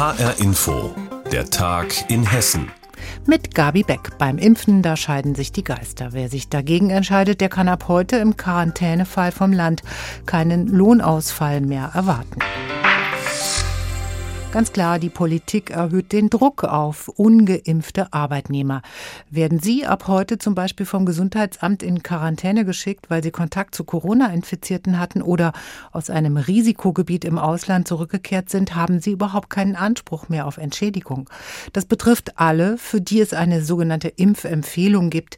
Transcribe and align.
HR 0.00 0.40
Info, 0.40 0.94
der 1.30 1.50
Tag 1.50 2.10
in 2.10 2.24
Hessen. 2.24 2.72
Mit 3.26 3.54
Gabi 3.54 3.82
Beck. 3.82 4.16
Beim 4.16 4.38
Impfen, 4.38 4.80
da 4.80 4.96
scheiden 4.96 5.34
sich 5.34 5.52
die 5.52 5.62
Geister. 5.62 6.14
Wer 6.14 6.30
sich 6.30 6.48
dagegen 6.48 6.88
entscheidet, 6.88 7.42
der 7.42 7.50
kann 7.50 7.68
ab 7.68 7.84
heute 7.86 8.16
im 8.16 8.38
Quarantänefall 8.38 9.30
vom 9.30 9.52
Land 9.52 9.82
keinen 10.24 10.68
Lohnausfall 10.68 11.60
mehr 11.60 11.90
erwarten. 11.92 12.38
Ganz 14.52 14.72
klar, 14.72 14.98
die 14.98 15.10
Politik 15.10 15.70
erhöht 15.70 16.10
den 16.10 16.28
Druck 16.28 16.64
auf 16.64 17.06
ungeimpfte 17.06 18.12
Arbeitnehmer. 18.12 18.82
Werden 19.30 19.60
sie 19.60 19.86
ab 19.86 20.08
heute 20.08 20.38
zum 20.38 20.56
Beispiel 20.56 20.86
vom 20.86 21.06
Gesundheitsamt 21.06 21.84
in 21.84 22.02
Quarantäne 22.02 22.64
geschickt, 22.64 23.10
weil 23.10 23.22
sie 23.22 23.30
Kontakt 23.30 23.76
zu 23.76 23.84
Corona-Infizierten 23.84 24.98
hatten 24.98 25.22
oder 25.22 25.52
aus 25.92 26.10
einem 26.10 26.36
Risikogebiet 26.36 27.24
im 27.24 27.38
Ausland 27.38 27.86
zurückgekehrt 27.86 28.50
sind, 28.50 28.74
haben 28.74 29.00
sie 29.00 29.12
überhaupt 29.12 29.50
keinen 29.50 29.76
Anspruch 29.76 30.28
mehr 30.28 30.48
auf 30.48 30.56
Entschädigung. 30.56 31.30
Das 31.72 31.84
betrifft 31.84 32.36
alle, 32.36 32.76
für 32.76 33.00
die 33.00 33.20
es 33.20 33.32
eine 33.32 33.62
sogenannte 33.62 34.08
Impfempfehlung 34.08 35.10
gibt 35.10 35.36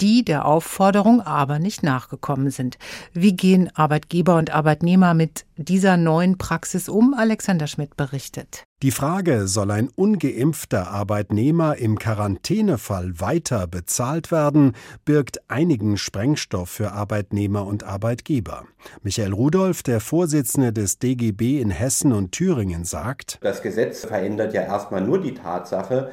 die 0.00 0.24
der 0.24 0.44
Aufforderung 0.46 1.20
aber 1.20 1.58
nicht 1.58 1.82
nachgekommen 1.82 2.50
sind. 2.50 2.78
Wie 3.12 3.36
gehen 3.36 3.70
Arbeitgeber 3.74 4.36
und 4.36 4.50
Arbeitnehmer 4.50 5.14
mit 5.14 5.44
dieser 5.56 5.96
neuen 5.96 6.38
Praxis 6.38 6.88
um? 6.88 7.14
Alexander 7.14 7.66
Schmidt 7.66 7.96
berichtet. 7.96 8.64
Die 8.82 8.92
Frage, 8.92 9.46
soll 9.46 9.70
ein 9.72 9.90
ungeimpfter 9.94 10.90
Arbeitnehmer 10.90 11.76
im 11.76 11.98
Quarantänefall 11.98 13.20
weiter 13.20 13.66
bezahlt 13.66 14.32
werden, 14.32 14.72
birgt 15.04 15.50
einigen 15.50 15.98
Sprengstoff 15.98 16.70
für 16.70 16.92
Arbeitnehmer 16.92 17.66
und 17.66 17.84
Arbeitgeber. 17.84 18.64
Michael 19.02 19.34
Rudolph, 19.34 19.82
der 19.82 20.00
Vorsitzende 20.00 20.72
des 20.72 20.98
DGB 20.98 21.60
in 21.60 21.70
Hessen 21.70 22.14
und 22.14 22.32
Thüringen, 22.32 22.86
sagt, 22.86 23.38
Das 23.42 23.60
Gesetz 23.60 24.06
verändert 24.06 24.54
ja 24.54 24.62
erstmal 24.62 25.02
nur 25.02 25.20
die 25.20 25.34
Tatsache, 25.34 26.10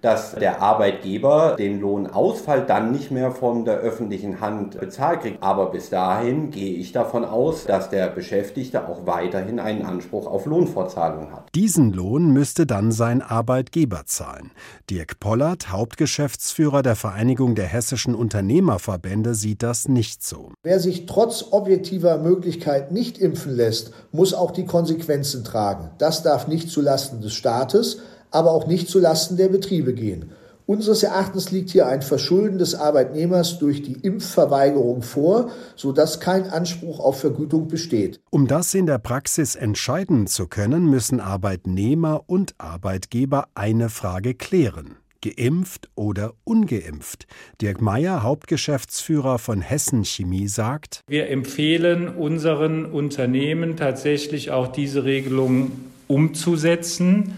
dass 0.00 0.34
der 0.34 0.62
Arbeitgeber 0.62 1.56
den 1.58 1.80
Lohnausfall 1.80 2.64
dann 2.66 2.92
nicht 2.92 3.10
mehr 3.10 3.32
von 3.32 3.64
der 3.64 3.78
öffentlichen 3.78 4.40
Hand 4.40 4.78
bezahlt 4.78 5.20
kriegt. 5.20 5.42
Aber 5.42 5.70
bis 5.70 5.90
dahin 5.90 6.50
gehe 6.50 6.74
ich 6.74 6.92
davon 6.92 7.24
aus, 7.24 7.64
dass 7.64 7.90
der 7.90 8.08
Beschäftigte 8.08 8.88
auch 8.88 9.06
weiterhin 9.06 9.58
einen 9.58 9.84
Anspruch 9.84 10.26
auf 10.26 10.46
Lohnfortzahlung 10.46 11.32
hat. 11.32 11.48
Diesen 11.54 11.92
Lohn 11.92 12.32
müsste 12.32 12.66
dann 12.66 12.92
sein 12.92 13.22
Arbeitgeber 13.22 14.02
zahlen. 14.06 14.52
Dirk 14.90 15.20
Pollert, 15.20 15.72
Hauptgeschäftsführer 15.72 16.82
der 16.82 16.96
Vereinigung 16.96 17.54
der 17.54 17.66
hessischen 17.66 18.14
Unternehmerverbände, 18.14 19.34
sieht 19.34 19.62
das 19.62 19.88
nicht 19.88 20.22
so. 20.22 20.52
Wer 20.62 20.80
sich 20.80 21.06
trotz 21.06 21.46
objektiver 21.50 22.18
Möglichkeit 22.18 22.92
nicht 22.92 23.18
impfen 23.18 23.56
lässt, 23.56 23.92
muss 24.12 24.34
auch 24.34 24.50
die 24.50 24.66
Konsequenzen 24.66 25.44
tragen. 25.44 25.90
Das 25.98 26.22
darf 26.22 26.48
nicht 26.48 26.70
zulasten 26.70 27.20
des 27.20 27.34
Staates, 27.34 28.00
aber 28.30 28.52
auch 28.52 28.66
nicht 28.66 28.88
zulasten 28.88 29.36
der 29.36 29.48
Betriebe 29.48 29.94
gehen. 29.94 30.32
Unseres 30.68 31.02
Erachtens 31.02 31.50
liegt 31.50 31.70
hier 31.70 31.86
ein 31.86 32.02
Verschulden 32.02 32.58
des 32.58 32.74
Arbeitnehmers 32.74 33.58
durch 33.58 33.82
die 33.82 33.94
Impfverweigerung 34.02 35.00
vor, 35.00 35.50
sodass 35.76 36.20
kein 36.20 36.44
Anspruch 36.50 37.00
auf 37.00 37.20
Vergütung 37.20 37.68
besteht. 37.68 38.20
Um 38.28 38.46
das 38.46 38.74
in 38.74 38.84
der 38.84 38.98
Praxis 38.98 39.54
entscheiden 39.54 40.26
zu 40.26 40.46
können, 40.46 40.84
müssen 40.90 41.20
Arbeitnehmer 41.20 42.24
und 42.26 42.54
Arbeitgeber 42.58 43.46
eine 43.54 43.88
Frage 43.88 44.34
klären. 44.34 44.96
Geimpft 45.22 45.88
oder 45.94 46.34
ungeimpft? 46.44 47.26
Dirk 47.62 47.80
Meyer, 47.80 48.22
Hauptgeschäftsführer 48.22 49.38
von 49.38 49.62
Hessen 49.62 50.04
Chemie, 50.04 50.48
sagt: 50.48 51.00
Wir 51.08 51.30
empfehlen 51.30 52.08
unseren 52.08 52.84
Unternehmen 52.84 53.78
tatsächlich 53.78 54.50
auch 54.50 54.68
diese 54.68 55.04
Regelung 55.04 55.70
umzusetzen 56.08 57.32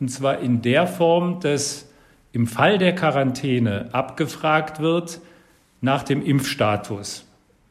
und 0.00 0.08
zwar 0.10 0.40
in 0.40 0.62
der 0.62 0.86
Form, 0.86 1.40
dass 1.40 1.86
im 2.32 2.46
Fall 2.46 2.78
der 2.78 2.94
Quarantäne 2.94 3.88
abgefragt 3.92 4.80
wird 4.80 5.20
nach 5.80 6.02
dem 6.02 6.22
Impfstatus. 6.22 7.26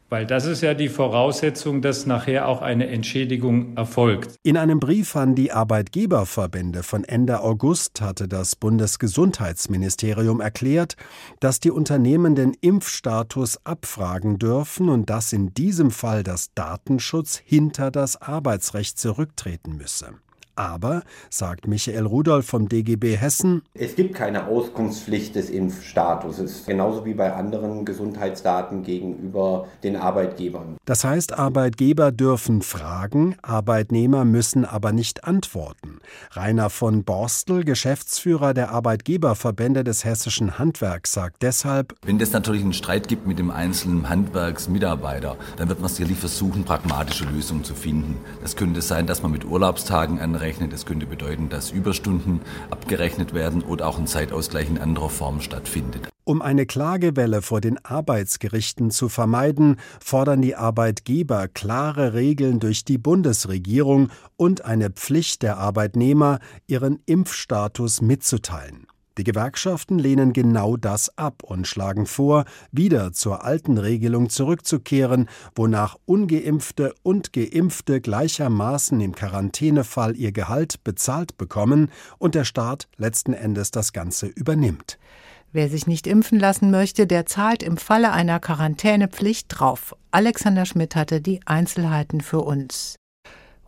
Weil 0.09 0.27
das 0.27 0.45
ist 0.45 0.61
ja 0.61 0.75
die 0.75 0.87
Voraussetzung, 0.87 1.81
dass 1.81 2.05
nachher 2.05 2.47
auch 2.47 2.61
eine 2.61 2.87
Entschädigung 2.87 3.75
erfolgt. 3.75 4.35
In 4.43 4.55
einem 4.55 4.79
Brief 4.79 5.15
an 5.15 5.33
die 5.33 5.51
Arbeitgeberverbände 5.51 6.83
von 6.83 7.03
Ende 7.03 7.41
August 7.41 8.01
hatte 8.01 8.27
das 8.27 8.55
Bundesgesundheitsministerium 8.55 10.41
erklärt, 10.41 10.95
dass 11.39 11.59
die 11.59 11.71
Unternehmen 11.71 12.35
den 12.35 12.55
Impfstatus 12.61 13.59
abfragen 13.65 14.37
dürfen 14.37 14.89
und 14.89 15.09
dass 15.09 15.33
in 15.33 15.55
diesem 15.55 15.89
Fall 15.89 16.23
das 16.23 16.53
Datenschutz 16.53 17.41
hinter 17.43 17.89
das 17.89 18.21
Arbeitsrecht 18.21 18.99
zurücktreten 18.99 19.75
müsse. 19.75 20.13
Aber, 20.55 21.03
sagt 21.29 21.67
Michael 21.67 22.05
Rudolph 22.05 22.45
vom 22.45 22.69
DGB 22.69 23.17
Hessen, 23.17 23.61
es 23.73 23.95
gibt 23.95 24.15
keine 24.15 24.47
Auskunftspflicht 24.47 25.35
des 25.35 25.49
Impfstatuses, 25.49 26.65
genauso 26.65 27.05
wie 27.05 27.13
bei 27.13 27.33
anderen 27.33 27.83
Gesundheitsdaten 27.83 28.83
gegenüber 28.83 29.67
den 29.83 29.97
Arbeitgebern. 29.97 30.77
Das 30.85 31.03
heißt, 31.03 31.33
Arbeitgeber 31.33 32.11
dürfen 32.11 32.61
fragen, 32.61 33.35
Arbeitnehmer 33.41 34.23
müssen 34.23 34.63
aber 34.63 34.93
nicht 34.93 35.25
antworten. 35.25 35.99
Rainer 36.31 36.69
von 36.69 37.03
Borstel, 37.03 37.65
Geschäftsführer 37.65 38.53
der 38.53 38.71
Arbeitgeberverbände 38.71 39.83
des 39.83 40.05
hessischen 40.05 40.57
Handwerks, 40.57 41.13
sagt 41.13 41.41
deshalb, 41.41 41.95
wenn 42.05 42.19
es 42.19 42.31
natürlich 42.31 42.63
einen 42.63 42.73
Streit 42.73 43.07
gibt 43.07 43.27
mit 43.27 43.39
dem 43.39 43.51
einzelnen 43.51 44.07
Handwerksmitarbeiter, 44.07 45.35
dann 45.57 45.67
wird 45.69 45.81
man 45.81 45.89
sicherlich 45.89 46.17
versuchen, 46.17 46.63
pragmatische 46.63 47.25
Lösungen 47.25 47.63
zu 47.63 47.75
finden. 47.75 48.17
Das 48.41 48.55
könnte 48.55 48.81
sein, 48.81 49.05
dass 49.05 49.21
man 49.21 49.31
mit 49.31 49.43
Urlaubstagen 49.45 50.19
anrechnet, 50.19 50.44
abgerechnet. 50.45 50.73
Das 50.73 50.85
könnte 50.85 51.05
bedeuten, 51.05 51.49
dass 51.49 51.71
Überstunden 51.71 52.41
abgerechnet 52.69 53.33
werden 53.33 53.63
oder 53.63 53.87
auch 53.87 53.97
ein 53.97 54.07
Zeitausgleich 54.07 54.69
in 54.69 54.77
anderer 54.77 55.09
Form 55.09 55.41
stattfindet. 55.41 56.07
Um 56.23 56.41
eine 56.41 56.65
Klagewelle 56.65 57.41
vor 57.41 57.61
den 57.61 57.83
Arbeitsgerichten 57.83 58.91
zu 58.91 59.09
vermeiden, 59.09 59.77
fordern 59.99 60.41
die 60.41 60.55
Arbeitgeber 60.55 61.47
klare 61.47 62.13
Regeln 62.13 62.59
durch 62.59 62.83
die 62.83 62.97
Bundesregierung 62.97 64.09
und 64.35 64.65
eine 64.65 64.89
Pflicht 64.89 65.43
der 65.43 65.57
Arbeitnehmer, 65.57 66.39
ihren 66.67 66.99
Impfstatus 67.05 68.01
mitzuteilen. 68.01 68.87
Die 69.17 69.23
Gewerkschaften 69.23 69.97
lehnen 69.97 70.33
genau 70.33 70.75
das 70.75 71.17
ab 71.17 71.43
und 71.43 71.67
schlagen 71.67 72.05
vor, 72.05 72.43
wieder 72.71 73.13
zur 73.13 73.45
alten 73.45 73.77
Regelung 73.77 74.29
zurückzukehren, 74.29 75.29
wonach 75.55 75.95
ungeimpfte 76.05 76.93
und 77.01 77.31
geimpfte 77.31 78.01
gleichermaßen 78.01 78.99
im 78.99 79.15
Quarantänefall 79.15 80.17
ihr 80.17 80.33
Gehalt 80.33 80.83
bezahlt 80.83 81.37
bekommen 81.37 81.91
und 82.17 82.35
der 82.35 82.43
Staat 82.43 82.89
letzten 82.97 83.33
Endes 83.33 83.71
das 83.71 83.93
Ganze 83.93 84.27
übernimmt. 84.27 84.97
Wer 85.53 85.69
sich 85.69 85.87
nicht 85.87 86.07
impfen 86.07 86.37
lassen 86.37 86.69
möchte, 86.69 87.07
der 87.07 87.25
zahlt 87.25 87.63
im 87.63 87.77
Falle 87.77 88.11
einer 88.11 88.41
Quarantänepflicht 88.41 89.47
drauf. 89.47 89.95
Alexander 90.11 90.65
Schmidt 90.65 90.97
hatte 90.97 91.21
die 91.21 91.39
Einzelheiten 91.45 92.19
für 92.19 92.41
uns. 92.41 92.97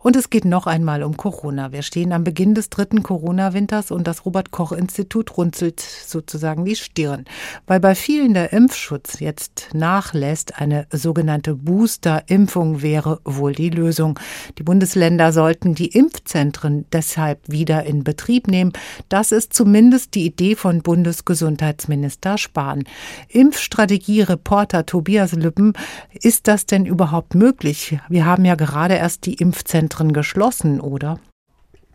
Und 0.00 0.14
es 0.14 0.30
geht 0.30 0.44
noch 0.44 0.68
einmal 0.68 1.02
um 1.02 1.16
Corona. 1.16 1.72
Wir 1.72 1.82
stehen 1.82 2.12
am 2.12 2.22
Beginn 2.22 2.54
des 2.54 2.70
dritten 2.70 3.02
Corona-Winters 3.02 3.90
und 3.90 4.06
das 4.06 4.24
Robert-Koch-Institut 4.24 5.36
runzelt 5.36 5.80
sozusagen 5.80 6.64
die 6.64 6.76
Stirn, 6.76 7.24
weil 7.66 7.80
bei 7.80 7.96
vielen 7.96 8.32
der 8.32 8.52
Impfschutz 8.52 9.18
jetzt 9.18 9.70
nachlässt. 9.74 10.60
Eine 10.60 10.86
sogenannte 10.92 11.56
Booster-Impfung 11.56 12.80
wäre 12.80 13.20
wohl 13.24 13.52
die 13.52 13.70
Lösung. 13.70 14.20
Die 14.56 14.62
Bundesländer 14.62 15.32
sollten 15.32 15.74
die 15.74 15.88
Impfzentren 15.88 16.86
deshalb 16.92 17.40
wieder 17.48 17.82
in 17.82 18.04
Betrieb 18.04 18.46
nehmen. 18.46 18.72
Das 19.08 19.32
ist 19.32 19.52
zumindest 19.52 20.14
die 20.14 20.26
Idee 20.26 20.54
von 20.54 20.80
Bundesgesundheitsminister 20.80 22.38
Spahn. 22.38 22.84
Impfstrategie-Reporter 23.30 24.86
Tobias 24.86 25.32
Lübben, 25.32 25.72
ist 26.12 26.46
das 26.46 26.66
denn 26.66 26.86
überhaupt 26.86 27.34
möglich? 27.34 27.98
Wir 28.08 28.26
haben 28.26 28.44
ja 28.44 28.54
gerade 28.54 28.94
erst 28.94 29.26
die 29.26 29.34
Impfzentren 29.34 29.87
Zentren 29.88 30.12
geschlossen, 30.12 30.82
oder? 30.82 31.18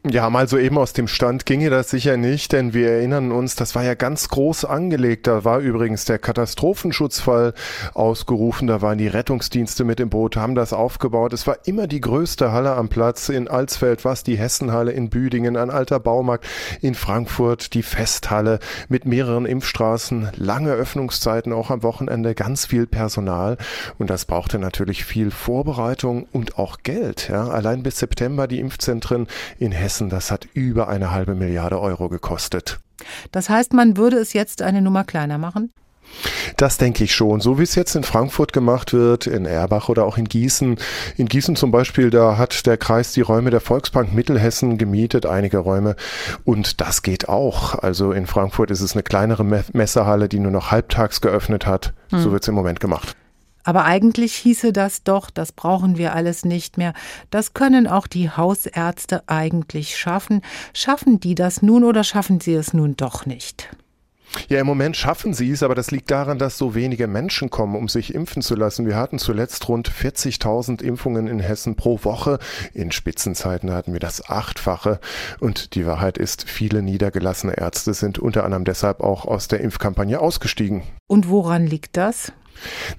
Ja, 0.05 0.29
mal 0.29 0.49
so 0.49 0.57
eben 0.57 0.77
aus 0.77 0.91
dem 0.91 1.07
Stand 1.07 1.45
ginge 1.45 1.69
das 1.69 1.89
sicher 1.89 2.17
nicht, 2.17 2.51
denn 2.51 2.73
wir 2.73 2.89
erinnern 2.89 3.31
uns, 3.31 3.55
das 3.55 3.73
war 3.73 3.85
ja 3.85 3.93
ganz 3.93 4.27
groß 4.27 4.65
angelegt. 4.65 5.27
Da 5.27 5.45
war 5.45 5.59
übrigens 5.59 6.03
der 6.03 6.19
Katastrophenschutzfall 6.19 7.53
ausgerufen, 7.93 8.67
da 8.67 8.81
waren 8.81 8.97
die 8.97 9.07
Rettungsdienste 9.07 9.85
mit 9.85 10.01
im 10.01 10.09
Boot, 10.09 10.35
haben 10.35 10.55
das 10.55 10.73
aufgebaut. 10.73 11.31
Es 11.31 11.47
war 11.47 11.55
immer 11.63 11.87
die 11.87 12.01
größte 12.01 12.51
Halle 12.51 12.73
am 12.73 12.89
Platz 12.89 13.29
in 13.29 13.47
Alsfeld, 13.47 14.03
was 14.03 14.25
die 14.25 14.37
Hessenhalle 14.37 14.91
in 14.91 15.09
Büdingen, 15.09 15.55
ein 15.55 15.69
alter 15.69 16.01
Baumarkt 16.01 16.47
in 16.81 16.95
Frankfurt, 16.95 17.73
die 17.73 17.83
Festhalle 17.83 18.59
mit 18.89 19.05
mehreren 19.05 19.45
Impfstraßen, 19.45 20.31
lange 20.35 20.73
Öffnungszeiten, 20.73 21.53
auch 21.53 21.69
am 21.69 21.81
Wochenende, 21.81 22.35
ganz 22.35 22.65
viel 22.65 22.87
Personal. 22.87 23.55
Und 23.99 24.09
das 24.09 24.25
brauchte 24.25 24.59
natürlich 24.59 25.05
viel 25.05 25.31
Vorbereitung 25.31 26.27
und 26.33 26.59
auch 26.59 26.79
Geld. 26.83 27.29
Ja. 27.29 27.47
Allein 27.47 27.83
bis 27.83 27.99
September 27.99 28.47
die 28.47 28.59
Impfzentren 28.59 29.27
in 29.59 29.71
Hessen 29.71 29.92
Hessen, 29.93 30.09
das 30.09 30.31
hat 30.31 30.47
über 30.53 30.87
eine 30.87 31.11
halbe 31.11 31.35
Milliarde 31.35 31.79
Euro 31.79 32.09
gekostet. 32.09 32.79
Das 33.31 33.47
heißt, 33.49 33.73
man 33.73 33.95
würde 33.95 34.17
es 34.17 34.33
jetzt 34.33 34.63
eine 34.63 34.81
Nummer 34.81 35.03
kleiner 35.03 35.37
machen? 35.37 35.71
Das 36.57 36.77
denke 36.77 37.03
ich 37.03 37.13
schon. 37.13 37.41
So 37.41 37.59
wie 37.59 37.63
es 37.63 37.75
jetzt 37.75 37.95
in 37.95 38.03
Frankfurt 38.03 38.53
gemacht 38.53 38.91
wird, 38.91 39.27
in 39.27 39.45
Erbach 39.45 39.89
oder 39.89 40.05
auch 40.05 40.17
in 40.17 40.25
Gießen. 40.25 40.77
In 41.17 41.27
Gießen 41.27 41.55
zum 41.55 41.69
Beispiel, 41.69 42.09
da 42.09 42.39
hat 42.39 42.65
der 42.65 42.77
Kreis 42.77 43.13
die 43.13 43.21
Räume 43.21 43.51
der 43.51 43.61
Volksbank 43.61 44.13
Mittelhessen 44.15 44.79
gemietet, 44.79 45.27
einige 45.27 45.59
Räume. 45.59 45.95
Und 46.43 46.81
das 46.81 47.03
geht 47.03 47.29
auch. 47.29 47.75
Also 47.75 48.13
in 48.13 48.25
Frankfurt 48.25 48.71
ist 48.71 48.81
es 48.81 48.93
eine 48.93 49.03
kleinere 49.03 49.43
Messehalle, 49.43 50.27
die 50.27 50.39
nur 50.39 50.51
noch 50.51 50.71
halbtags 50.71 51.21
geöffnet 51.21 51.67
hat. 51.67 51.93
Hm. 52.09 52.19
So 52.19 52.31
wird 52.31 52.41
es 52.41 52.47
im 52.47 52.55
Moment 52.55 52.79
gemacht. 52.79 53.15
Aber 53.63 53.85
eigentlich 53.85 54.33
hieße 54.35 54.73
das 54.73 55.03
doch, 55.03 55.29
das 55.29 55.51
brauchen 55.51 55.97
wir 55.97 56.13
alles 56.13 56.45
nicht 56.45 56.77
mehr. 56.77 56.93
Das 57.29 57.53
können 57.53 57.87
auch 57.87 58.07
die 58.07 58.29
Hausärzte 58.29 59.23
eigentlich 59.27 59.97
schaffen. 59.97 60.41
Schaffen 60.73 61.19
die 61.19 61.35
das 61.35 61.61
nun 61.61 61.83
oder 61.83 62.03
schaffen 62.03 62.39
sie 62.39 62.53
es 62.53 62.73
nun 62.73 62.95
doch 62.95 63.25
nicht? 63.25 63.69
Ja, 64.49 64.59
im 64.59 64.65
Moment 64.65 64.97
schaffen 64.97 65.33
sie 65.33 65.51
es, 65.51 65.63
aber 65.63 65.75
das 65.75 65.91
liegt 65.91 66.09
daran, 66.11 66.39
dass 66.39 66.57
so 66.57 66.75
wenige 66.75 67.07
Menschen 67.07 67.49
kommen, 67.49 67.75
um 67.75 67.87
sich 67.87 68.13
impfen 68.13 68.41
zu 68.41 68.55
lassen. 68.55 68.85
Wir 68.85 68.95
hatten 68.95 69.19
zuletzt 69.19 69.67
rund 69.69 69.89
40.000 69.89 70.81
Impfungen 70.81 71.27
in 71.27 71.39
Hessen 71.39 71.75
pro 71.75 72.03
Woche. 72.03 72.39
In 72.73 72.91
Spitzenzeiten 72.91 73.71
hatten 73.71 73.93
wir 73.93 73.99
das 73.99 74.27
Achtfache. 74.29 74.99
Und 75.39 75.75
die 75.75 75.85
Wahrheit 75.85 76.17
ist, 76.17 76.49
viele 76.49 76.81
niedergelassene 76.81 77.57
Ärzte 77.57 77.93
sind 77.93 78.19
unter 78.19 78.43
anderem 78.43 78.65
deshalb 78.65 79.01
auch 79.01 79.25
aus 79.25 79.47
der 79.47 79.61
Impfkampagne 79.61 80.19
ausgestiegen. 80.19 80.83
Und 81.07 81.29
woran 81.29 81.67
liegt 81.67 81.95
das? 81.97 82.33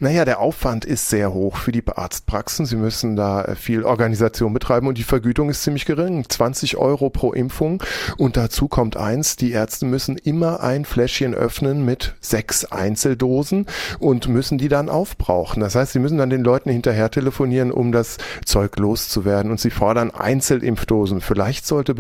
Naja, 0.01 0.25
der 0.25 0.41
Aufwand 0.41 0.85
ist 0.85 1.09
sehr 1.09 1.33
hoch 1.33 1.57
für 1.57 1.73
die 1.73 1.83
Arztpraxen. 1.87 2.67
Sie 2.67 2.77
müssen 2.77 3.17
da 3.17 3.43
äh, 3.43 3.55
viel 3.57 3.85
Organisation 3.85 4.53
betreiben 4.53 4.87
und 4.87 4.99
die 4.99 5.05
Vergütung 5.05 5.51
ist 5.51 5.63
ziemlich 5.63 5.85
gering. 5.85 6.25
20 6.29 6.77
Euro 6.77 7.11
pro 7.11 7.33
Impfung. 7.33 7.83
Und 8.17 8.37
dazu 8.37 8.69
kommt 8.69 8.97
eins, 8.97 9.37
die 9.37 9.53
Ärzte 9.53 9.87
müssen 9.87 10.17
immer 10.17 10.63
ein 10.63 10.85
Fläschchen 10.85 11.35
öffnen 11.35 11.85
mit 11.85 12.15
sechs 12.21 12.65
Einzeldosen 12.65 13.67
und 13.99 14.29
müssen 14.29 14.59
die 14.59 14.69
dann 14.69 14.89
aufbrauchen. 14.89 15.61
Das 15.61 15.75
heißt, 15.75 15.93
sie 15.93 15.99
müssen 15.99 16.19
dann 16.19 16.31
den 16.31 16.45
Leuten 16.45 16.71
hinterher 16.71 17.11
telefonieren, 17.11 17.71
um 17.71 17.93
das 17.93 18.19
Zeug 18.45 18.79
loszuwerden. 18.79 19.51
Und 19.51 19.61
sie 19.61 19.71
fordern 19.71 20.11
Einzelimpfdosen. 20.11 21.21
Vielleicht 21.21 21.67
sollte 21.67 21.95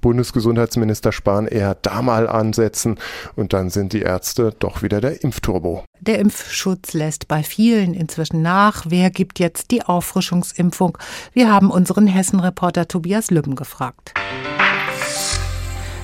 Bundesgesundheitsminister 0.00 1.12
Spahn 1.12 1.46
eher 1.46 1.76
da 1.82 2.02
mal 2.02 2.28
ansetzen 2.28 2.98
und 3.36 3.52
dann 3.52 3.70
sind 3.70 3.92
die 3.92 4.02
Ärzte 4.02 4.54
doch 4.58 4.82
wieder 4.82 5.00
der 5.00 5.22
Impfturbo. 5.22 5.84
Der 6.00 6.18
Impfschutz 6.20 6.92
lässt 6.92 7.28
bei 7.28 7.42
vielen 7.42 7.92
inzwischen 7.94 8.40
nach. 8.42 8.84
Wer 8.88 9.10
gibt 9.10 9.38
jetzt 9.38 9.70
die 9.70 9.82
Auffrischungsimpfung? 9.82 10.96
Wir 11.32 11.52
haben 11.52 11.70
unseren 11.70 12.06
Hessen-Reporter 12.06 12.86
Tobias 12.86 13.30
Lübben 13.30 13.56
gefragt. 13.56 14.14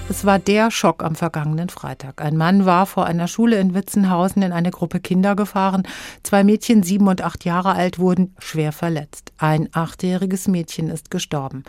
Es 0.06 0.26
war 0.26 0.38
der 0.38 0.70
Schock 0.70 1.02
am 1.02 1.14
vergangenen 1.14 1.70
Freitag. 1.70 2.20
Ein 2.20 2.36
Mann 2.36 2.66
war 2.66 2.84
vor 2.84 3.06
einer 3.06 3.26
Schule 3.26 3.58
in 3.58 3.72
Witzenhausen 3.72 4.42
in 4.42 4.52
eine 4.52 4.70
Gruppe 4.70 5.00
Kinder 5.00 5.34
gefahren. 5.34 5.84
Zwei 6.22 6.44
Mädchen, 6.44 6.82
sieben 6.82 7.08
und 7.08 7.22
acht 7.22 7.46
Jahre 7.46 7.74
alt, 7.74 7.98
wurden 7.98 8.34
schwer 8.38 8.72
verletzt. 8.72 9.32
Ein 9.38 9.70
achtjähriges 9.72 10.46
Mädchen 10.46 10.90
ist 10.90 11.10
gestorben. 11.10 11.64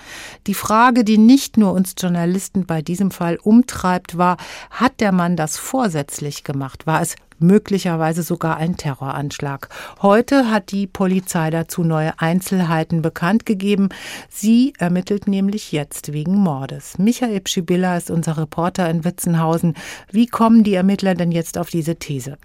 Die 0.48 0.54
Frage, 0.54 1.06
die 1.06 1.18
nicht 1.18 1.56
nur 1.56 1.72
uns 1.72 1.96
Journalisten 1.98 2.66
bei 2.66 2.82
diesem 2.82 3.10
Fall 3.10 3.38
umtreibt, 3.42 4.18
war, 4.18 4.36
hat 4.70 5.00
der 5.00 5.14
Mann 5.14 5.38
das 5.38 5.58
vorsätzlich 5.58 6.44
gemacht? 6.44 6.86
War 6.86 7.02
es 7.02 7.16
möglicherweise 7.40 8.24
sogar 8.24 8.58
ein 8.58 8.78
Terroranschlag. 8.78 9.70
Heute 10.02 10.50
hat 10.50 10.72
die 10.72 10.88
Polizei 10.88 11.50
dazu 11.50 11.84
neue 11.84 12.20
Einzelheiten 12.20 13.02
bekannt 13.02 13.46
gegeben. 13.46 13.90
Sie 14.30 14.74
ermittelt 14.78 15.28
nämlich 15.28 15.72
jetzt 15.72 16.14
wegen 16.14 16.36
Mordes. 16.36 16.98
Michael 16.98 17.42
Pschibilla 17.42 17.98
ist 17.98 18.10
unser 18.10 18.38
Reporter 18.38 18.90
in 18.90 19.04
Witzenhausen. 19.04 19.76
Wie 20.12 20.28
kommen 20.28 20.64
die 20.64 20.76
Ermittler 20.76 21.16
denn 21.16 21.32
jetzt 21.32 21.58
auf 21.58 21.70
diese 21.70 21.96
These? 21.96 22.38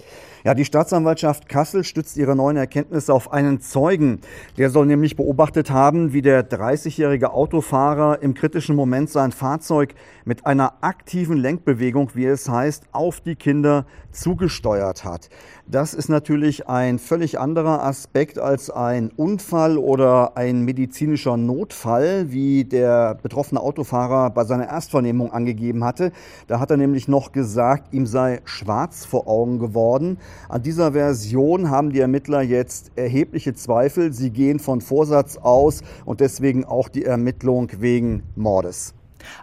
Ja, 0.43 0.55
die 0.55 0.65
Staatsanwaltschaft 0.65 1.51
Kassel 1.51 1.85
stützt 1.85 2.17
ihre 2.17 2.35
neuen 2.35 2.57
Erkenntnisse 2.57 3.13
auf 3.13 3.31
einen 3.31 3.61
Zeugen. 3.61 4.21
Der 4.57 4.71
soll 4.71 4.87
nämlich 4.87 5.15
beobachtet 5.15 5.71
haben, 5.71 6.15
wie 6.15 6.23
der 6.23 6.49
30-jährige 6.49 7.35
Autofahrer 7.35 8.23
im 8.23 8.33
kritischen 8.33 8.75
Moment 8.75 9.11
sein 9.11 9.33
Fahrzeug 9.33 9.95
mit 10.25 10.47
einer 10.47 10.83
aktiven 10.83 11.37
Lenkbewegung, 11.37 12.13
wie 12.15 12.25
es 12.25 12.49
heißt, 12.49 12.85
auf 12.93 13.21
die 13.21 13.37
Kinder 13.37 13.85
zugesteuert 14.13 14.80
hat. 14.81 15.29
Das 15.67 15.95
ist 15.95 16.09
natürlich 16.09 16.69
ein 16.69 16.99
völlig 16.99 17.39
anderer 17.39 17.85
Aspekt 17.85 18.39
als 18.39 18.71
ein 18.71 19.11
Unfall 19.15 19.79
oder 19.79 20.37
ein 20.37 20.63
medizinischer 20.63 21.37
Notfall, 21.37 22.33
wie 22.33 22.65
der 22.65 23.15
betroffene 23.15 23.61
Autofahrer 23.61 24.31
bei 24.31 24.45
seiner 24.45 24.65
Erstvernehmung 24.65 25.33
angegeben 25.33 25.85
hatte. 25.85 26.13
Da 26.47 26.59
hat 26.59 26.71
er 26.71 26.77
nämlich 26.77 27.07
noch 27.09 27.33
gesagt, 27.33 27.93
ihm 27.93 28.07
sei 28.07 28.41
schwarz 28.45 29.05
vor 29.05 29.29
Augen 29.29 29.59
geworden. 29.59 30.19
An 30.49 30.63
dieser 30.63 30.93
Version 30.93 31.71
haben 31.71 31.91
die 31.93 32.01
Ermittler 32.01 32.43
jetzt 32.43 32.93
erhebliche 32.97 33.55
Zweifel. 33.55 34.13
Sie 34.13 34.31
gehen 34.31 34.59
von 34.59 34.81
Vorsatz 34.81 35.37
aus 35.37 35.83
und 36.05 36.21
deswegen 36.21 36.65
auch 36.65 36.89
die 36.89 37.05
Ermittlung 37.05 37.71
wegen 37.79 38.23
Mordes. 38.35 38.95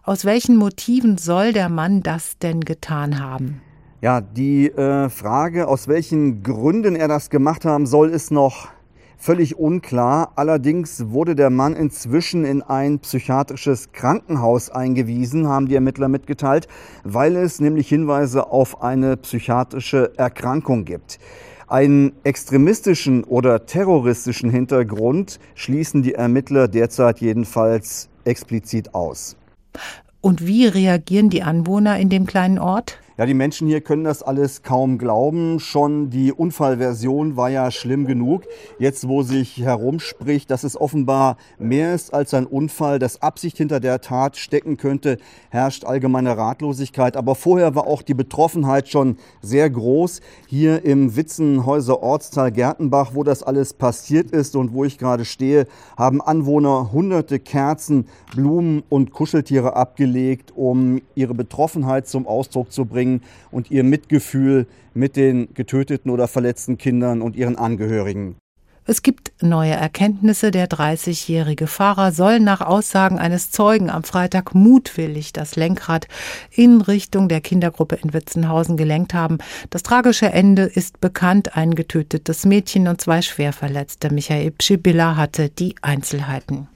Aus 0.04 0.26
welchen 0.26 0.58
Motiven 0.58 1.18
soll 1.18 1.54
der 1.54 1.70
Mann 1.70 2.02
das 2.02 2.38
denn 2.40 2.62
getan 2.62 3.20
haben? 3.20 3.62
Ja, 4.00 4.22
die 4.22 4.70
äh, 4.70 5.10
Frage, 5.10 5.68
aus 5.68 5.88
welchen 5.88 6.44
Gründen 6.44 6.96
er 6.96 7.08
das 7.08 7.32
gemacht 7.32 7.66
haben 7.66 7.88
soll, 7.88 8.10
ist 8.10 8.30
noch 8.30 8.68
völlig 9.18 9.58
unklar. 9.58 10.34
Allerdings 10.36 11.10
wurde 11.10 11.36
der 11.36 11.50
Mann 11.50 11.74
inzwischen 11.74 12.46
in 12.46 12.62
ein 12.62 13.00
psychiatrisches 13.00 13.92
Krankenhaus 13.94 14.70
eingewiesen, 14.70 15.48
haben 15.48 15.68
die 15.68 15.74
Ermittler 15.74 16.10
mitgeteilt, 16.10 16.68
weil 17.04 17.36
es 17.38 17.60
nämlich 17.60 17.90
Hinweise 17.90 18.52
auf 18.52 18.84
eine 18.84 19.18
psychiatrische 19.18 20.16
Erkrankung 20.16 20.86
gibt. 20.86 21.18
Einen 21.68 22.14
extremistischen 22.24 23.24
oder 23.24 23.66
terroristischen 23.66 24.52
Hintergrund 24.52 25.40
schließen 25.56 26.04
die 26.04 26.14
Ermittler 26.14 26.68
derzeit 26.68 27.20
jedenfalls 27.20 28.10
explizit 28.26 28.94
aus. 28.94 29.36
Und 30.22 30.46
wie 30.46 30.68
reagieren 30.68 31.32
die 31.32 31.42
Anwohner 31.42 31.98
in 31.98 32.10
dem 32.10 32.28
kleinen 32.28 32.60
Ort? 32.60 33.00
Ja, 33.20 33.26
die 33.26 33.34
Menschen 33.34 33.68
hier 33.68 33.82
können 33.82 34.04
das 34.04 34.22
alles 34.22 34.62
kaum 34.62 35.00
glauben. 35.00 35.60
Schon 35.60 36.12
die 36.12 36.32
Unfallversion 36.32 37.36
war 37.36 37.50
ja 37.50 37.72
schlimm 37.72 38.06
genug. 38.06 38.44
Jetzt, 38.78 39.08
wo 39.08 39.24
sich 39.24 39.58
herumspricht, 39.58 40.52
dass 40.52 40.64
es 40.64 40.80
offenbar 40.80 41.38
mehr 41.58 41.96
ist 41.96 42.14
als 42.14 42.36
ein 42.36 42.46
Unfall, 42.46 43.00
dass 43.00 43.24
Absicht 43.24 43.58
hinter 43.58 43.80
der 43.80 44.02
Tat 44.02 44.38
stecken 44.38 44.78
könnte, 44.78 45.18
herrscht 45.50 45.84
allgemeine 45.84 46.38
Ratlosigkeit. 46.38 47.18
Aber 47.18 47.34
vorher 47.34 47.74
war 47.74 47.88
auch 47.88 48.04
die 48.04 48.14
Betroffenheit 48.14 48.88
schon 48.88 49.18
sehr 49.42 49.68
groß. 49.68 50.22
Hier 50.46 50.86
im 50.86 51.16
Witzenhäuser 51.16 52.04
Ortsteil 52.04 52.52
Gertenbach, 52.52 53.16
wo 53.16 53.24
das 53.24 53.42
alles 53.42 53.74
passiert 53.74 54.30
ist 54.30 54.56
und 54.56 54.74
wo 54.74 54.86
ich 54.86 55.00
gerade 55.00 55.26
stehe, 55.26 55.66
haben 55.98 56.22
Anwohner 56.22 56.92
hunderte 56.92 57.40
Kerzen, 57.40 58.06
Blumen 58.36 58.84
und 58.90 59.12
Kuscheltiere 59.12 59.76
abgelegt, 59.76 60.54
um 60.56 61.02
ihre 61.16 61.34
Betroffenheit 61.34 62.08
zum 62.08 62.28
Ausdruck 62.28 62.72
zu 62.72 62.86
bringen 62.86 63.07
bringen 63.08 63.22
und 63.52 63.72
ihr 63.72 63.84
Mitgefühl 63.84 64.68
mit 64.94 65.16
den 65.16 65.54
getöteten 65.54 66.12
oder 66.12 66.28
verletzten 66.28 66.78
Kindern 66.78 67.22
und 67.22 67.36
ihren 67.36 67.56
Angehörigen. 67.56 68.36
Es 68.90 69.02
gibt 69.02 69.34
neue 69.42 69.74
Erkenntnisse. 69.74 70.50
Der 70.50 70.70
30-jährige 70.70 71.68
Fahrer 71.68 72.14
soll 72.14 72.40
nach 72.40 72.62
Aussagen 72.62 73.20
eines 73.20 73.52
Zeugen 73.52 73.90
am 73.90 74.04
Freitag 74.04 74.56
mutwillig 74.56 75.34
das 75.34 75.58
Lenkrad 75.58 76.08
in 76.52 76.80
Richtung 76.80 77.28
der 77.28 77.42
Kindergruppe 77.42 77.98
in 78.02 78.14
Witzenhausen 78.14 78.78
gelenkt 78.78 79.14
haben. 79.14 79.40
Das 79.72 79.84
tragische 79.84 80.28
Ende 80.28 80.64
ist 80.64 81.02
bekannt. 81.02 81.58
Ein 81.58 81.76
getötetes 81.76 82.46
Mädchen 82.46 82.88
und 82.88 83.02
zwei 83.02 83.22
Schwerverletzte. 83.22 84.14
Michael 84.14 84.52
Pschibilla 84.52 85.18
hatte 85.18 85.50
die 85.50 85.76
Einzelheiten. 85.82 86.70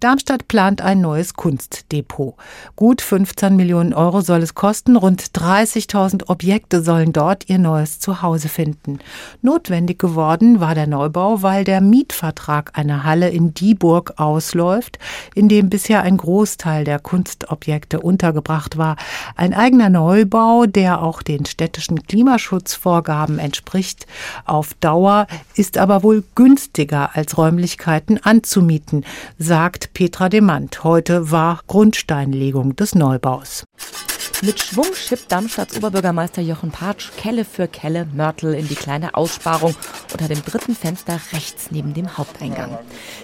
Darmstadt 0.00 0.48
plant 0.48 0.80
ein 0.80 1.00
neues 1.00 1.34
Kunstdepot. 1.34 2.34
Gut 2.76 3.02
15 3.02 3.56
Millionen 3.56 3.92
Euro 3.92 4.20
soll 4.20 4.42
es 4.42 4.54
kosten. 4.54 4.96
Rund 4.96 5.22
30.000 5.22 6.28
Objekte 6.28 6.82
sollen 6.82 7.12
dort 7.12 7.48
ihr 7.48 7.58
neues 7.58 7.98
Zuhause 7.98 8.48
finden. 8.48 8.98
Notwendig 9.42 9.98
geworden 9.98 10.60
war 10.60 10.74
der 10.74 10.86
Neubau, 10.86 11.42
weil 11.42 11.64
der 11.64 11.80
Mietvertrag 11.80 12.78
einer 12.78 13.04
Halle 13.04 13.30
in 13.30 13.54
Dieburg 13.54 14.14
ausläuft, 14.16 14.98
in 15.34 15.48
dem 15.48 15.70
bisher 15.70 16.02
ein 16.02 16.16
Großteil 16.16 16.84
der 16.84 16.98
Kunstobjekte 16.98 18.00
untergebracht 18.00 18.76
war. 18.76 18.96
Ein 19.34 19.54
eigener 19.54 19.90
Neubau, 19.90 20.66
der 20.66 21.02
auch 21.02 21.22
den 21.22 21.46
städtischen 21.46 22.02
Klimaschutzvorgaben 22.02 23.38
entspricht, 23.38 24.06
auf 24.44 24.74
Dauer 24.74 25.26
ist 25.54 25.78
aber 25.78 26.02
wohl 26.02 26.24
günstiger 26.34 27.10
als 27.14 27.36
Räumlichkeiten 27.36 28.22
anzumieten, 28.22 29.04
sagt 29.38 29.55
Petra 29.94 30.28
Demand. 30.28 30.84
Heute 30.84 31.30
war 31.30 31.60
Grundsteinlegung 31.66 32.76
des 32.76 32.94
Neubaus. 32.94 33.64
Mit 34.42 34.60
Schwung 34.60 34.94
schippt 34.94 35.32
Darmstadts 35.32 35.78
Oberbürgermeister 35.78 36.42
Jochen 36.42 36.70
Patsch 36.70 37.10
Kelle 37.16 37.46
für 37.46 37.68
Kelle 37.68 38.06
Mörtel 38.14 38.52
in 38.52 38.68
die 38.68 38.74
kleine 38.74 39.14
Aussparung 39.14 39.74
unter 40.12 40.28
dem 40.28 40.44
dritten 40.44 40.74
Fenster 40.74 41.18
rechts 41.32 41.70
neben 41.70 41.94
dem 41.94 42.18
Haupteingang. 42.18 42.78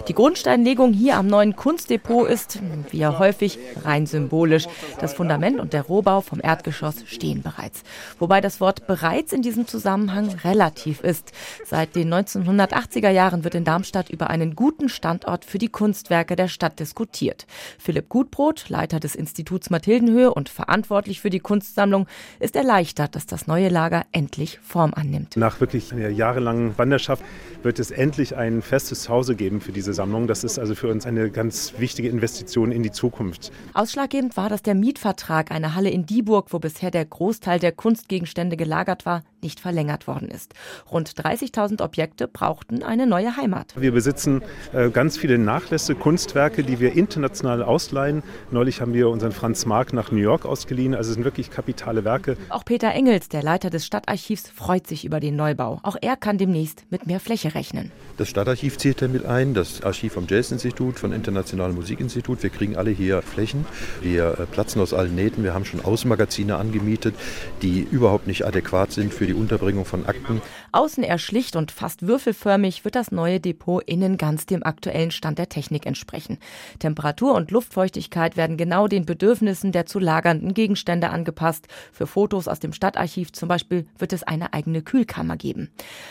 Die 0.07 0.15
Grundsteinlegung 0.15 0.91
hier 0.91 1.17
am 1.17 1.27
neuen 1.27 1.55
Kunstdepot 1.55 2.27
ist, 2.27 2.59
wie 2.89 2.97
ja 2.97 3.19
häufig, 3.19 3.59
rein 3.83 4.07
symbolisch. 4.07 4.65
Das 4.99 5.13
Fundament 5.13 5.59
und 5.59 5.73
der 5.73 5.83
Rohbau 5.83 6.21
vom 6.21 6.39
Erdgeschoss 6.41 7.03
stehen 7.05 7.43
bereits. 7.43 7.83
Wobei 8.17 8.41
das 8.41 8.59
Wort 8.59 8.87
bereits 8.87 9.33
in 9.33 9.43
diesem 9.43 9.67
Zusammenhang 9.67 10.29
relativ 10.43 11.01
ist. 11.01 11.31
Seit 11.63 11.95
den 11.95 12.11
1980er 12.11 13.09
Jahren 13.09 13.43
wird 13.43 13.53
in 13.53 13.65
Darmstadt 13.65 14.09
über 14.09 14.31
einen 14.31 14.55
guten 14.55 14.89
Standort 14.89 15.45
für 15.45 15.59
die 15.59 15.69
Kunstwerke 15.69 16.35
der 16.35 16.47
Stadt 16.47 16.79
diskutiert. 16.79 17.45
Philipp 17.77 18.09
Gutbrot, 18.09 18.69
Leiter 18.69 18.99
des 18.99 19.13
Instituts 19.13 19.69
Mathildenhöhe 19.69 20.33
und 20.33 20.49
verantwortlich 20.49 21.02
verantwortlich 21.03 21.21
für 21.21 21.29
die 21.29 21.39
Kunstsammlung, 21.39 22.07
ist 22.39 22.55
erleichtert, 22.55 23.15
dass 23.15 23.25
das 23.25 23.47
neue 23.47 23.69
Lager 23.69 24.05
endlich 24.11 24.59
Form 24.59 24.93
annimmt. 24.93 25.35
Nach 25.35 25.59
wirklich 25.59 25.91
einer 25.91 26.09
jahrelangen 26.09 26.77
Wanderschaft 26.77 27.23
wird 27.61 27.79
es 27.79 27.91
endlich 27.91 28.35
ein 28.35 28.61
festes 28.61 29.03
Zuhause 29.03 29.35
geben 29.35 29.61
für 29.61 29.71
diese 29.71 29.93
Sammlung. 29.93 30.27
Das 30.27 30.43
ist 30.43 30.59
also 30.59 30.75
für 30.75 30.89
uns 30.89 31.05
eine 31.05 31.29
ganz 31.29 31.73
wichtige 31.77 32.09
Investition 32.09 32.71
in 32.71 32.83
die 32.83 32.91
Zukunft. 32.91 33.51
Ausschlaggebend 33.73 34.37
war, 34.37 34.49
dass 34.49 34.61
der 34.61 34.75
Mietvertrag 34.75 35.51
einer 35.51 35.75
Halle 35.75 35.89
in 35.89 36.05
Dieburg, 36.05 36.47
wo 36.51 36.59
bisher 36.59 36.91
der 36.91 37.05
Großteil 37.05 37.59
der 37.59 37.71
Kunstgegenstände 37.71 38.57
gelagert 38.57 39.05
war, 39.05 39.23
nicht 39.43 39.59
verlängert 39.59 40.07
worden 40.07 40.29
ist. 40.29 40.53
Rund 40.91 41.09
30.000 41.09 41.83
Objekte 41.83 42.27
brauchten 42.27 42.81
eine 42.81 43.05
neue 43.05 43.37
Heimat. 43.37 43.73
Wir 43.75 43.91
besitzen 43.91 44.41
äh, 44.73 44.89
ganz 44.89 45.17
viele 45.17 45.37
Nachlässe, 45.37 45.95
Kunstwerke, 45.95 46.63
die 46.63 46.79
wir 46.79 46.93
international 46.93 47.61
ausleihen. 47.61 48.23
Neulich 48.49 48.81
haben 48.81 48.93
wir 48.93 49.09
unseren 49.09 49.31
Franz 49.31 49.65
Marc 49.65 49.93
nach 49.93 50.11
New 50.11 50.21
York 50.21 50.45
ausgeliehen. 50.45 50.95
Also 50.95 51.09
es 51.09 51.15
sind 51.15 51.23
wirklich 51.23 51.51
kapitale 51.51 52.03
Werke. 52.03 52.37
Auch 52.49 52.65
Peter 52.65 52.91
Engels, 52.91 53.29
der 53.29 53.43
Leiter 53.43 53.69
des 53.69 53.85
Stadtarchivs, 53.85 54.49
freut 54.49 54.87
sich 54.87 55.05
über 55.05 55.19
den 55.19 55.35
Neubau. 55.35 55.79
Auch 55.83 55.97
er 56.01 56.15
kann 56.15 56.37
demnächst 56.37 56.85
mit 56.89 57.05
mehr 57.05 57.19
Fläche 57.19 57.53
rechnen. 57.55 57.91
Das 58.17 58.29
Stadtarchiv 58.29 58.77
zählt 58.77 59.01
damit 59.01 59.25
ein, 59.25 59.53
das 59.53 59.83
Archiv 59.83 60.13
vom 60.13 60.27
Jazz-Institut, 60.27 60.99
vom 60.99 61.13
Internationalen 61.13 61.75
Musikinstitut. 61.75 62.43
Wir 62.43 62.49
kriegen 62.49 62.75
alle 62.75 62.91
hier 62.91 63.21
Flächen. 63.21 63.65
Wir 64.01 64.39
äh, 64.39 64.45
platzen 64.45 64.81
aus 64.81 64.93
allen 64.93 65.15
Nähten. 65.15 65.43
Wir 65.43 65.53
haben 65.53 65.65
schon 65.65 65.83
Außenmagazine 65.83 66.55
angemietet, 66.55 67.15
die 67.61 67.81
überhaupt 67.89 68.27
nicht 68.27 68.45
adäquat 68.45 68.91
sind 68.91 69.13
für 69.13 69.25
die 69.25 69.32
Unterbringung 69.33 69.85
von 69.85 70.05
Akten. 70.05 70.41
Außen 70.71 71.03
eher 71.03 71.17
schlicht 71.17 71.55
und 71.55 71.71
fast 71.71 72.07
würfelförmig 72.07 72.85
wird 72.85 72.95
das 72.95 73.11
neue 73.11 73.39
Depot 73.39 73.83
innen 73.83 74.17
ganz 74.17 74.45
dem 74.45 74.63
aktuellen 74.63 75.11
Stand 75.11 75.39
der 75.39 75.49
Technik 75.49 75.85
entsprechen. 75.85 76.37
Temperatur 76.79 77.35
und 77.35 77.51
Luftfeuchtigkeit 77.51 78.37
werden 78.37 78.57
genau 78.57 78.87
den 78.87 79.05
Bedürfnissen 79.05 79.71
der 79.71 79.85
zu 79.85 79.99
lagernden 79.99 80.53
Gegenstände 80.53 81.09
angepasst. 81.09 81.67
Für 81.91 82.07
Fotos 82.07 82.47
aus 82.47 82.59
dem 82.59 82.73
Stadtarchiv 82.73 83.31
zum 83.31 83.49
Beispiel 83.49 83.85
wird 83.97 84.13
es 84.13 84.23
eine 84.23 84.53
eigene 84.53 84.81
Kühlkammer 84.81 85.37
geben. 85.37 85.69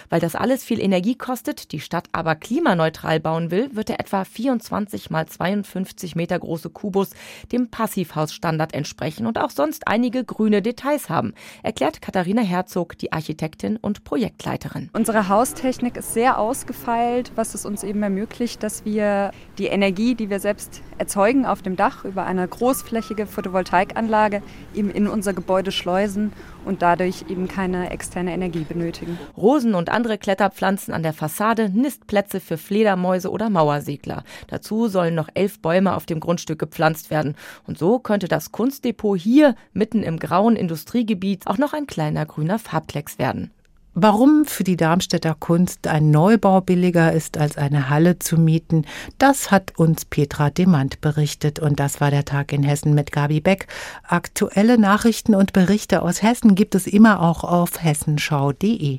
Weil 0.09 0.21
das 0.21 0.35
alles 0.35 0.65
viel 0.65 0.81
Energie 0.81 1.15
kostet, 1.15 1.73
die 1.73 1.81
Stadt 1.81 2.09
aber 2.13 2.35
klimaneutral 2.35 3.21
bauen 3.21 3.51
will, 3.51 3.75
wird 3.75 3.89
der 3.89 4.01
etwa 4.01 4.25
24 4.25 5.11
mal 5.11 5.27
52 5.27 6.17
Meter 6.17 6.39
große 6.39 6.71
Kubus 6.71 7.11
dem 7.51 7.69
Passivhausstandard 7.71 8.75
entsprechen 8.75 9.27
und 9.27 9.39
auch 9.39 9.51
sonst 9.51 9.89
einige 9.89 10.25
grüne 10.25 10.63
Details 10.63 11.09
haben, 11.09 11.35
erklärt 11.63 12.03
Katharina 12.03 12.43
Herzog, 12.43 12.97
die 12.99 13.12
Architektin 13.13 13.77
und 13.77 14.05
Projektleiterin. 14.05 14.91
Unsere 14.93 15.29
Haustechnik 15.29 15.97
ist 15.97 16.15
sehr 16.15 16.39
ausgefeilt, 16.39 17.33
was 17.35 17.55
es 17.55 17.67
uns 17.67 17.85
eben 17.85 18.03
ermöglicht, 18.03 18.63
dass 18.63 18.85
wir 18.85 19.33
die 19.59 19.67
Energie, 19.67 20.15
die 20.15 20.31
wir 20.31 20.41
selbst 20.41 20.83
erzeugen 20.99 21.47
auf 21.47 21.63
dem 21.63 21.77
Dach 21.77 22.05
über 22.05 22.25
eine 22.25 22.47
großflächige 22.47 23.27
Photovoltaikanlage, 23.27 24.43
eben 24.75 24.91
in 24.91 25.07
unser 25.07 25.33
Gebäude 25.33 25.73
schleusen 25.73 26.33
und 26.65 26.83
dadurch 26.83 27.25
eben 27.29 27.49
keine 27.49 27.91
externe 27.91 28.33
Energie 28.33 28.65
benötigen. 28.65 29.19
Rosen 29.37 29.75
und 29.75 29.91
andere 29.91 30.19
Kletterpflanzen 30.19 30.95
an 30.95 31.03
der 31.03 31.13
Fassade, 31.13 31.69
Nistplätze 31.69 32.41
für 32.41 32.59
Fledermäuse 32.59 33.31
oder 33.31 33.51
Mauersegler. 33.51 34.25
Dazu 34.49 34.89
sollen 34.89 35.15
noch 35.15 35.29
elf 35.35 35.61
Bäume 35.61 35.95
auf 35.95 36.07
dem 36.07 36.21
Grundstück 36.21 36.59
gepflanzt 36.59 37.11
werden. 37.11 37.35
Und 37.67 37.79
so 37.79 37.99
könnte 37.99 38.29
das 38.29 38.53
Kunstdepot 38.53 39.19
hier 39.19 39.55
mitten 39.73 40.03
im 40.03 40.19
grauen 40.19 40.57
Industriegebiet 40.57 41.47
auch 41.47 41.59
noch 41.59 41.73
ein 41.73 41.87
kleiner 41.87 42.27
grüner 42.27 42.59
Farbklecks 42.59 43.19
werden. 43.19 43.51
Warum 43.95 44.47
für 44.47 44.65
die 44.65 44.79
Darmstädter 44.79 45.37
Kunst 45.39 45.87
ein 45.87 46.11
Neubau 46.11 46.63
billiger 46.63 47.13
ist, 47.13 47.37
als 47.37 47.59
eine 47.59 47.91
Halle 47.91 48.19
zu 48.19 48.39
mieten, 48.39 48.87
das 49.19 49.51
hat 49.51 49.79
uns 49.79 50.07
Petra 50.07 50.49
Demand 50.49 51.03
berichtet. 51.03 51.59
Und 51.59 51.79
das 51.79 52.01
war 52.01 52.11
der 52.11 52.25
Tag 52.25 52.55
in 52.55 52.63
Hessen 52.63 52.95
mit 52.95 53.13
Gabi 53.13 53.41
Beck. 53.41 53.67
Aktuelle 54.03 54.79
Nachrichten 54.79 55.35
und 55.35 55.53
Berichte 55.53 56.01
aus 56.01 56.23
Hessen 56.23 56.55
gibt 56.55 56.75
es 56.75 56.87
immer 56.87 57.21
auch 57.21 57.45
auf 57.45 57.83
hessenschau.de. 57.83 58.97